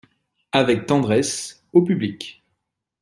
Avec 0.51 0.87
tendresse, 0.87 1.63
au 1.73 1.83
public. 1.83 2.43